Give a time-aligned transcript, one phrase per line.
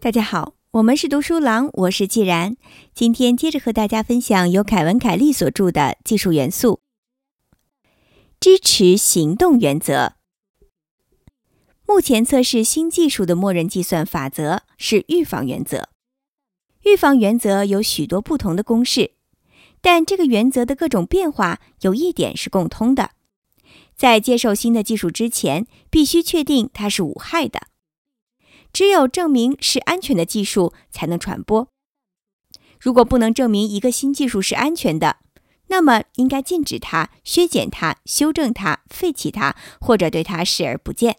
[0.00, 2.56] 大家好，我们是读书郎，我是既然。
[2.94, 6.80] 今天接着和大家分享由凯文·凯利所著的《技术元素》，
[8.40, 10.14] 支持行动原则。
[11.86, 15.88] 目前测试新技术的默认计算法则是预防原则。
[16.84, 19.12] 预防原则有许多不同的公式，
[19.80, 23.10] 但这个原则的各种变化有一点是共通的：
[23.98, 27.62] 在接受新的技术之前，必须确定它是无害的。
[28.72, 31.68] 只有证明是安全的技术才能传播。
[32.78, 35.16] 如果不能证明一个新技术是安全的，
[35.66, 41.16] 那么应该禁止它、削减它、修正它、废弃它，或者对它视而不见。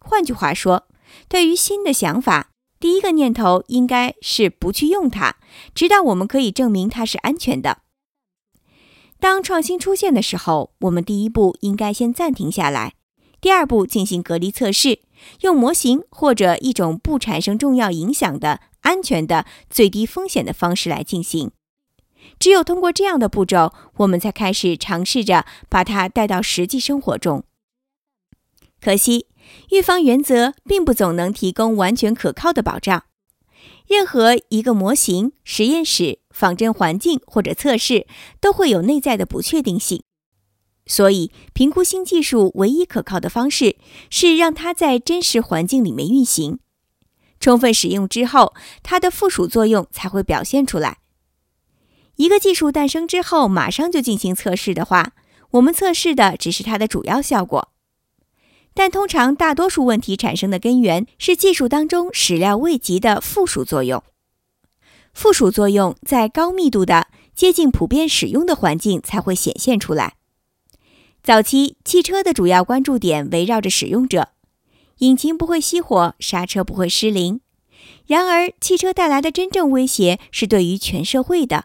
[0.00, 0.88] 换句话说，
[1.28, 5.36] 对于新的想法，第一个念头应该是不去用它，
[5.74, 7.82] 直到我们可以证明它是安全的。
[9.18, 12.94] 当创新出现的时候，我们第一步应该先暂停下来，
[13.40, 15.00] 第二步进行隔离测试。
[15.40, 21.50] 用模型或者一种不产生重要影响的安全的最低风险的方式来进行。
[22.38, 27.44] 只有通过这样的步骤，我们才开始尝试着把它带到实际生活中。
[28.78, 29.26] 可惜，
[29.70, 33.04] 预防原则并不总能提供完全可靠的保障。
[33.86, 38.06] 任何一个模型、实验室、仿真环境或者测试
[38.42, 40.02] 都会有内在的不确定性。
[40.84, 43.76] 所以，评估新技术唯一可靠的方式
[44.10, 46.58] 是让它在真实环境里面运行，
[47.40, 50.98] 充分使用之后，它的附属作用才会表现出来。
[52.16, 55.14] 一个技术诞生之后，马上就进行测试的话，
[55.52, 57.72] 我们测试的只是它的主要效果。
[58.72, 64.04] 但通常，大多数问题产生的根源是技术当中始料未及的附属作用。
[65.16, 70.16] 附属作用在高密度的、接近普遍使用的环境才会显现出来。
[71.22, 74.28] 早期汽车的主要关注点围绕着使用者，
[74.98, 77.40] 引擎不会熄火，刹车不会失灵。
[78.06, 81.64] 然而，汽车带来的真正威胁是对于全社会的。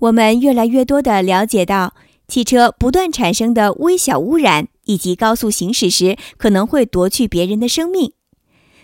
[0.00, 1.94] 我们越来越多地了解到，
[2.26, 8.12] 汽车不断产生的微小污染，以及高速行驶时可能会夺去别人的生命。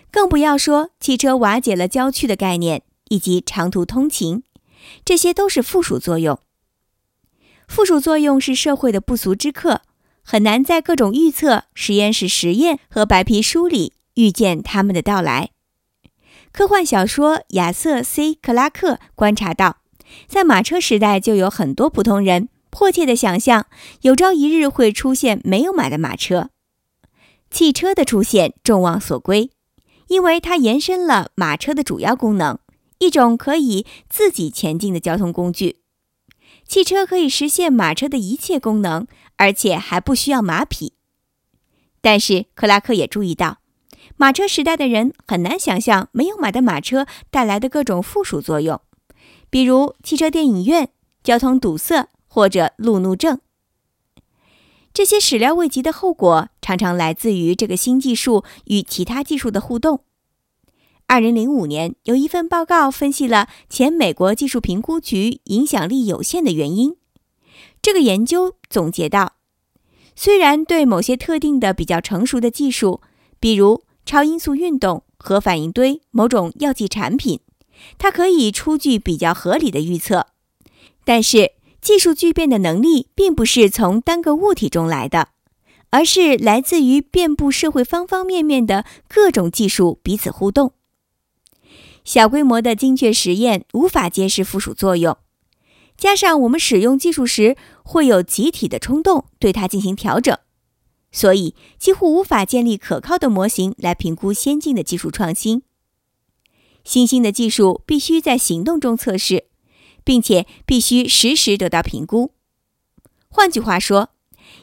[0.09, 4.43] 更不要说汽车瓦解了郊区的概念，以及长途通勤，
[5.03, 6.39] 这些都是附属作用。
[7.67, 9.81] 附属作用是社会的不速之客。
[10.27, 15.51] 很难在各种预测、实验室实验和白皮书里预见他们的到来。
[16.51, 19.77] 科幻小说亚瑟 ·C· 克拉克观察到，
[20.27, 23.67] 在马车时代就有很多普通人迫切地想象，
[24.01, 26.49] 有朝一日会出现没有马的马车。
[27.51, 29.51] 汽车的出现众望所归，
[30.07, 32.57] 因为它延伸了马车的主要功能，
[32.99, 35.77] 一种可以自己前进的交通工具。
[36.67, 39.07] 汽车可以实现马车的一切功能。
[39.37, 40.93] 而且还不需要马匹，
[41.99, 43.59] 但是克拉克也注意到，
[44.15, 48.79] 马车时代的人很难想象没有马的马车带来的各种附属作用，
[49.49, 50.87] 比如汽车电影院、
[51.21, 53.41] 交通堵塞或者路怒症。
[54.93, 60.05] 这些始料未及的后果常常来自于这个新技术与其他技术的互动。
[61.07, 66.95] 二零零五年，有一份报告分析了前美国技术评估局影响力有限的原因。
[67.79, 69.33] 这个研究总结到，
[70.15, 73.01] 虽然对某些特定的比较成熟的技术，
[73.39, 77.39] 比如超音速运动、核反应堆、某种药剂产品，
[77.99, 80.25] 它可以出具比较合理的预测，
[81.03, 81.51] 但是
[81.81, 85.29] 技术巨变的能力并不是从单个物体中来的，
[85.91, 90.73] 而是来自于遍布社会方方面面的各种技术彼此互动。
[92.05, 95.17] 小规模的精确实验无法揭示附属作用。
[95.97, 100.37] 加上我们使用技术时会有集体的冲动对它进行调整，
[101.11, 105.63] 所以几乎无法建立可靠的模型来评估先进的技术创新。
[106.83, 109.45] 新兴的技术必须在行动中测试，
[110.03, 112.33] 并且必须实时得到评估。
[113.29, 114.09] 换句话说，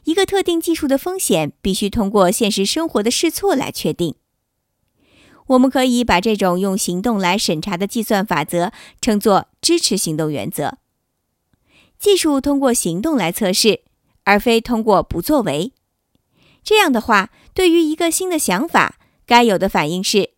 [0.04, 4.14] 一个特定技术的风险必须通过现实生活的试错来确定。
[5.52, 10.78] 我们可以把这种用行动来审查的计算法则称作支持行动原则。
[11.98, 13.82] 技术通过行动来测试，
[14.24, 15.72] 而非通过不作为。
[16.64, 20.30] 这样的话，对于一个新的想法，该有的反应是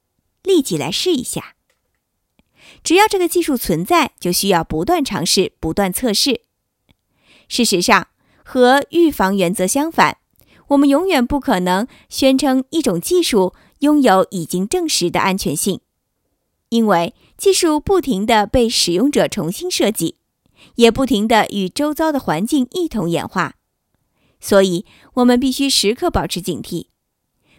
[0.43, 1.55] 立即来试一下。
[2.83, 6.43] 只要这个技术存在，就需要不断尝试、不断测试。
[7.49, 8.09] 事实上，
[8.43, 10.19] 和预防原则相反，
[10.69, 15.81] 我们永远不可能宣称一种技术拥有已经证实的安全性，
[16.71, 20.17] 因为技术不停地被使用者重新设计。
[20.77, 23.57] 也不停地与周遭的环境一同演化，
[24.41, 26.87] 所以我们必须时刻保持警惕。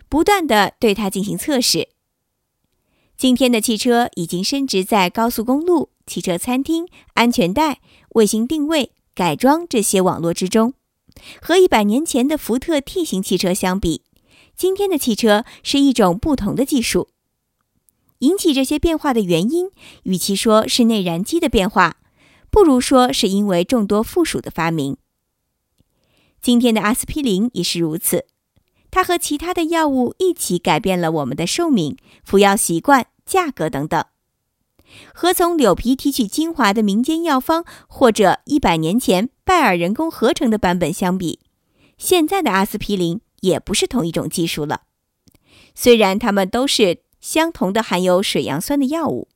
[0.10, 1.90] 不断的对它进行测试。
[3.16, 7.80] 今天的汽车已经升值在高速公路、汽车餐厅、安全带、
[8.16, 10.74] 卫星定位、改装这些网络之中。
[11.40, 14.02] 和一百年前的福特 T 型汽车相比，
[14.56, 17.10] 今天的汽车是一种不同的技术。
[18.20, 19.70] 引起这些变化的原因，
[20.04, 21.98] 与其说是内燃机的变化，
[22.50, 24.98] 不如说是因为众多附属的发明。
[26.42, 28.26] 今天的阿司匹林也是如此，
[28.90, 34.06] 它和其他的药物一起改变了我们的寿命、服药习惯、价格等等。
[35.14, 41.40] 和从柳皮提取精华的民间药方，或者一百年前拜耳人工合成的版本相比，
[41.98, 44.84] 现在的阿司匹林也不是同一种技术了。
[45.74, 49.28] 虽然它们都是相同的含有水杨酸的药物，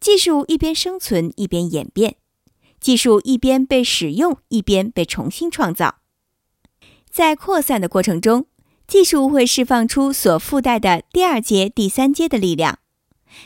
[0.00, 2.16] 技术一边生存一边演变，
[2.80, 6.00] 技术一边被使用一边被重新创造，
[7.08, 8.46] 在扩散的过程中，
[8.86, 12.80] 技术会释放出所附带的第二阶、第三阶的力量。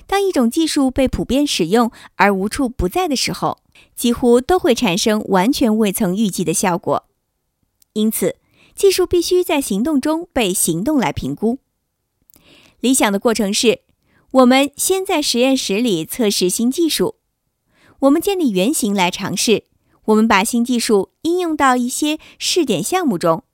[0.06, 3.58] 当一种技术被普遍使用而无处不在的时候，
[3.94, 7.06] 几乎都会产生完全未曾预计的效果。
[7.92, 8.36] 因此，
[8.76, 11.58] 技术必须在行动中被行动来评估。
[12.80, 13.80] 理想的过程是：
[14.32, 17.16] 我们先在实验室里测试新技术，
[18.00, 19.64] 我们建立原型来尝试，
[20.04, 23.44] 我们把新技术应用到一些试点项目中，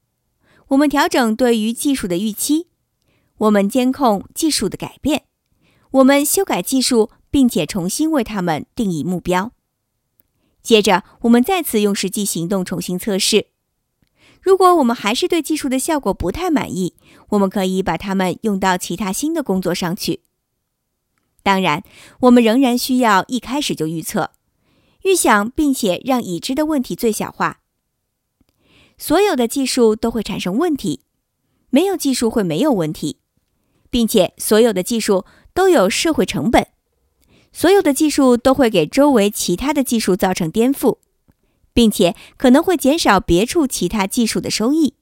[0.69, 2.67] 我们调整对于技术的预期，
[3.39, 5.23] 我们监控技术的改变。
[5.93, 9.53] 我们修改技术，并且重新为它们定义目标。
[10.63, 13.51] 接着，我们再次用实际行动重新测试。
[14.43, 16.94] 如果我们还是对技术的效果不太满意，
[17.31, 20.21] 我们可以把它们用到其他新的工作上去。
[21.43, 21.83] 当然，
[22.21, 24.33] 我们仍然需要一开始就预测、
[25.05, 27.61] 预想，并且让已知的问题最小化。
[28.99, 31.00] 所有的技术都会产生问题，
[31.71, 33.19] 没有技术会没有问题，
[33.91, 35.25] 并且所有的技术。
[35.55, 36.69] 都有社会成本，
[37.53, 40.97] 所有的技术都会给周围其他的技术造成颠覆，
[41.73, 44.95] 并且可能会减少别处其他技术的收益。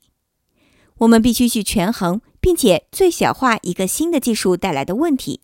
[0.98, 5.40] 我们必须去权衡，并且最小化一个新的技术带来的问题，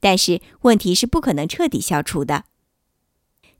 [0.00, 2.44] 但是问题是不可能彻底消除的。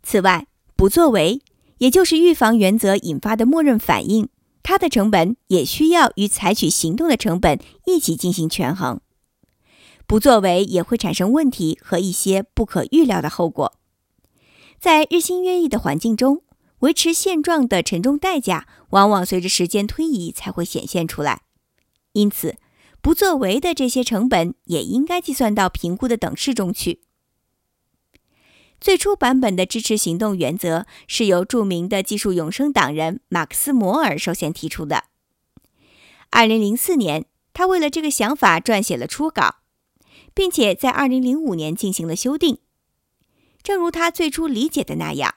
[0.03, 1.41] 此外，不作为，
[1.79, 4.29] 也就是预防原则引发的默认反应，
[4.63, 9.01] 它的成本也需要与采取行动的成本一起进行权衡。
[10.07, 13.73] 不作为也会产生问题和一些不可预料的后果。
[14.79, 16.43] 在日新月异的环境中，
[16.81, 21.43] 维持现状的沉重代价往往随着时间推移才会显现出来。
[22.13, 22.57] 因此，
[23.01, 27.01] 不作为的这些成本也应该计算到评估的等式中去。
[28.81, 35.05] 最初版本的支持行动原则是由著名的技术永生党人马克思·摩尔首先提出的。
[36.31, 39.57] 二零零四年，他为了这个想法撰写了初稿。
[40.35, 42.59] 并且在二零零五年进行了修订。
[43.63, 45.37] 正如他最初理解的那样，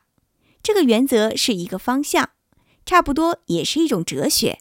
[0.67, 2.31] 这个原则是一个方向，
[2.85, 4.59] 差不多也是一种哲学。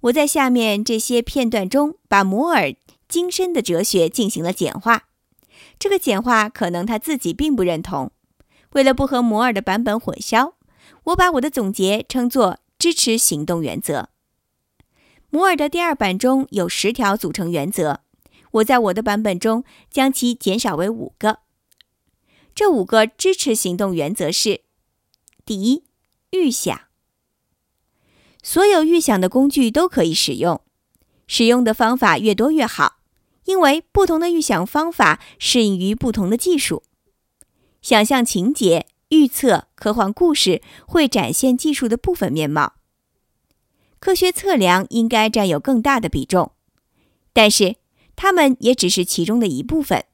[0.00, 2.74] 我在下面这些片段中把摩尔
[3.06, 5.04] 精深的哲学进行了简化。
[5.78, 8.10] 这个简化可能他自己并不认同。
[8.72, 10.54] 为了不和摩尔的版本混淆，
[11.04, 14.08] 我把我的总结称作“支持行动原则”。
[15.30, 18.00] 摩尔的第二版中有十条组成原则。
[18.50, 21.38] 我在我的版本中将其减少为五个。
[22.56, 24.62] 这五个支持行动原则是：
[25.44, 25.84] 第一，
[26.30, 26.78] 预想。
[28.42, 30.60] 所有预想的工具都可以使用，
[31.26, 32.96] 使用的方法越多越好，
[33.44, 36.82] 因为不同的预想方法适应于不同的技术。
[37.82, 42.74] 想象情节、预测、科幻故事会展现技术的部分面貌。
[43.98, 46.52] 科学测量应该占有更大的比重，
[47.32, 47.76] 但是。
[48.16, 50.04] 它们也只是其中的一部分。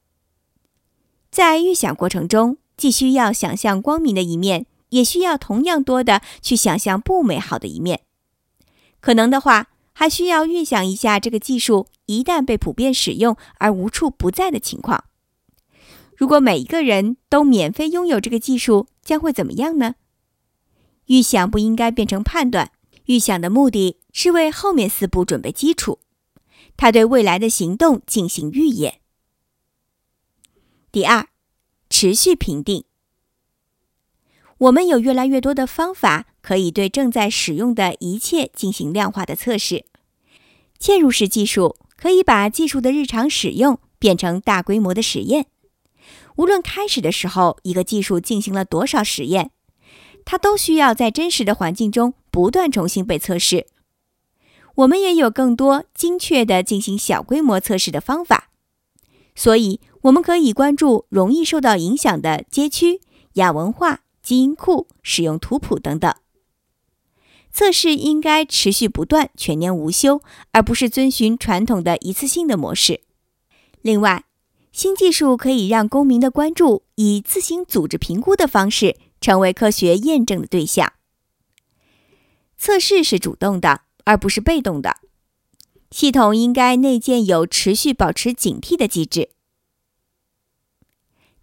[1.29, 8.03] 在预想过程中，既需要想象光明的一面，也需要同样多的去想象不美好的一面。
[9.01, 15.03] 可能的话，还需要预想一下这个技术一旦被普遍使用而无处不在的情况。
[16.15, 19.95] 如果每一个人都免费拥有这个技术，将会怎么样呢？
[21.07, 22.71] 预想不应该变成判断。
[23.05, 25.99] 预想的目的是为后面四步准备基础。
[26.77, 29.01] 他对未来的行动进行预演。
[30.91, 31.27] 第二，
[31.89, 32.85] 持续评定。
[34.61, 39.85] 我们有越来越多的方法可以对正在使用的一切进行量化的测试。
[40.79, 45.47] 嵌入式技术可以把技术的日常使用变成大规模的实验。
[46.35, 49.49] 无论开始的时候一个技术进行了多少实验，
[50.25, 53.65] 它都需要在真实的环境中不断重新被测试。
[54.75, 58.49] 我们也有更多精确的进行小规模测试的方法。
[59.33, 63.01] 所以，我们可以关注容易受到影响的街区、
[63.33, 66.13] 亚文化、基因库、使用图谱等等。
[67.51, 73.01] 测试应该持续不断、全年无休，而不是遵循传统的一次性的模式。
[73.81, 74.23] 另外，
[74.71, 80.93] 新技术可以让公民的关注以自行组织评估的方式成为科学验证的对象。
[82.57, 84.97] 测试是主动的，而不是被动的。
[85.89, 89.31] 系统应该内建有持续保持警惕的机制。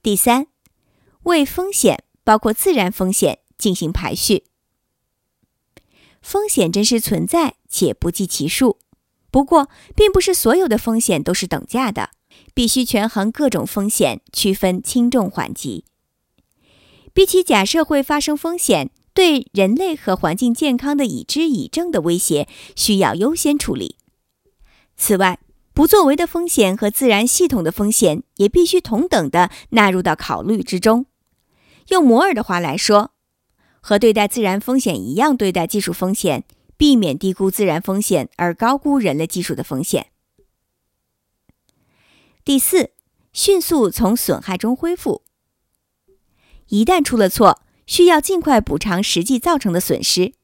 [0.00, 0.46] 第三，
[1.24, 4.44] 为风险，包括自然风险，进行排序。
[6.20, 8.76] 风险真实存在且不计其数，
[9.30, 12.10] 不过，并不是所有的风险都是等价的。
[12.52, 15.86] 必须权衡各种风险，区分轻重缓急。
[17.14, 23.96] 比起假设会发生风险，对人类和环境健康的已知已证的威胁需要优先处理。
[24.98, 25.40] 此外，
[25.72, 31.06] 不作为的风险和自然系统的风险也必须同等的纳入到考虑之中。
[31.88, 33.12] 用摩尔的话来说，
[33.80, 36.44] 和对待自然风险一样对待技术风险，
[36.76, 40.08] 避免低估自然风险而高估人类技术的风险。
[42.44, 42.90] 第四，
[43.32, 45.22] 迅速从损害中恢复。
[46.68, 50.34] 一旦出了错，需要尽快补偿实际造成的损失，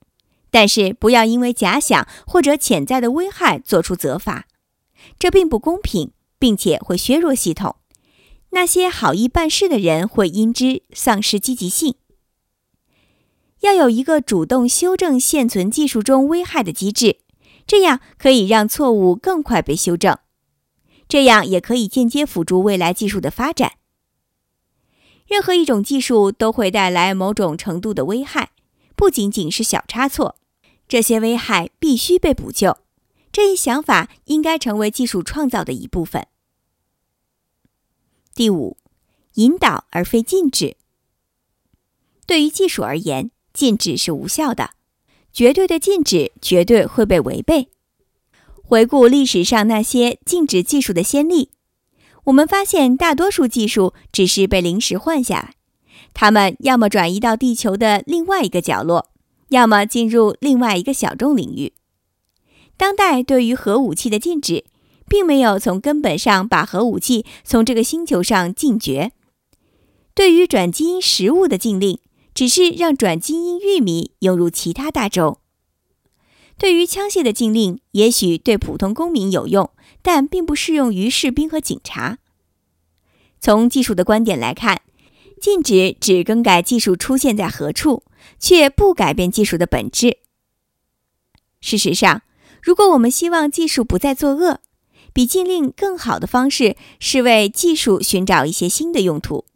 [0.51, 4.47] 但是不要因为假想或者潜在的危害做出责罚，
[5.19, 7.77] 这并不公平，并且会削弱系统。
[8.55, 11.97] 那些好意办事的人会因之丧失积极性。
[13.63, 17.19] 要有一个主动修正现存技术中危害的机制，
[17.67, 20.17] 这样可以让错误更快被修正。
[21.09, 23.73] 这样也可以间接辅助未来技术的发展。
[25.27, 28.51] 任何一种技术都会带来某种程度的危害，
[28.95, 30.37] 不仅仅是小差错。
[30.87, 32.79] 这些危害必须被补救。
[33.33, 36.29] 这一想法应该成为技术创造的一部分。
[38.35, 38.77] 第五，
[39.35, 40.77] 引导而非禁止。
[42.27, 44.71] 对于技术而言，禁止是无效的，
[45.33, 47.69] 绝对的禁止绝对会被违背。
[48.63, 51.51] 回顾历史上那些禁止技术的先例，
[52.25, 55.55] 我们发现大多数技术只是被临时换下来，
[56.13, 59.11] 它们要么转移到地球的另外一个角落，
[59.51, 61.75] 要么进入另外一个小众领域。
[62.77, 64.65] 当代对于核武器的禁止，
[65.09, 69.11] 并没有从根本上把核武器从这个星球上禁绝；
[70.15, 71.99] 对于转基因食物的禁令，
[72.35, 75.39] 只是让转基因玉米涌入其他大洲。
[76.57, 79.71] 对于枪械的禁令，也许对普通公民有用，
[80.03, 82.19] 但并不适用于士兵和警察。
[83.41, 84.81] 从技术的观点来看，
[85.41, 88.05] 禁止只更改技术出现在何处，
[88.39, 90.19] 却不改变技术的本质。
[91.61, 92.23] 事实上，
[92.63, 94.61] 如果我们希望技术不再作恶，
[95.15, 99.47] 比禁令更好的方式是为技术寻找一些新的用途。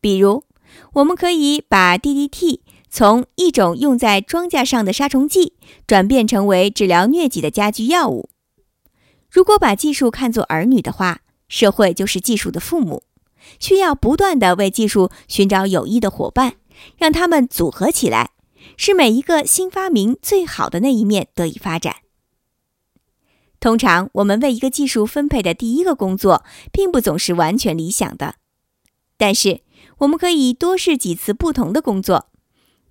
[0.00, 0.42] 比如，
[0.94, 2.62] 我们可以把 DDT。
[2.88, 5.52] 从一种用在庄稼上的杀虫剂
[5.86, 8.30] 转变成为治疗疟疾的家居药物。
[9.28, 13.02] 如果把技术看作儿女的话，社会就是技术的父母，
[13.60, 16.54] 需要不断的为技术寻找有益的伙伴，
[16.96, 18.30] 让他们组合起来，
[18.78, 21.96] 使每一个新发明最好的那一面得以发展。
[23.58, 28.36] 通常，我们为一个技术分配的第一个工作，并不总是完全理想的，
[29.16, 29.62] 但是
[29.98, 32.30] 我们可以多试几次不同的工作。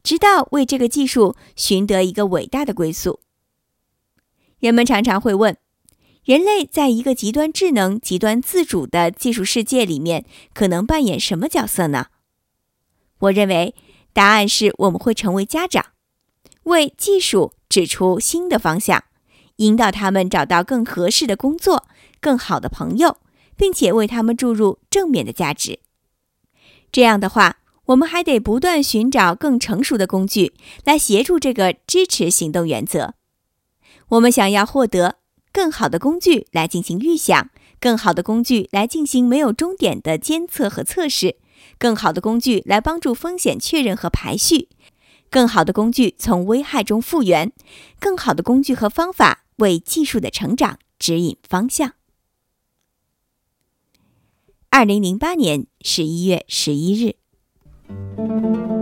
[0.04, 3.22] 直到为这个技术寻得一个伟大的归宿。
[4.60, 5.58] 人们常常会问：
[6.24, 12.08] 人类在一个极端智能、极端自主的技术世界里面，可能扮演什么角色呢？
[13.18, 13.74] 我认为
[14.14, 15.84] 答案是我们会成为家长，
[16.64, 19.06] 为技术指出新的方向，
[19.58, 21.86] 引导他们找到更合适的工作、
[22.20, 23.18] 更好的朋友，
[23.56, 25.80] 并且为他们注入正面的价值。
[26.92, 27.58] 这样的话。
[27.90, 33.14] 我们还得不断寻找更成熟的工具来协助这个支持行动原则。
[34.08, 35.18] 我们想要获得
[35.54, 41.36] 更好的工具来进行预想，更好的工具来进行没有终点的监测和测试，
[41.78, 44.70] 更好的工具来帮助风险确认和排序，
[45.30, 47.52] 更好的工具从危害中复原，
[48.00, 51.94] 更好的工具和方法为技术的成长指引方向。
[54.70, 57.16] 二零零八年十一月十一日。
[57.88, 58.75] Thank you.